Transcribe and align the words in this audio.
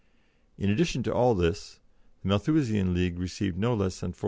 In 0.57 0.71
addition 0.71 1.03
to 1.03 1.13
all 1.13 1.35
this, 1.35 1.79
the 2.23 2.29
Malthusian 2.29 2.91
League 2.95 3.19
received 3.19 3.55
no 3.55 3.75
less 3.75 3.99
than 3.99 4.13
£455 4.13 4.15
11s. 4.15 4.19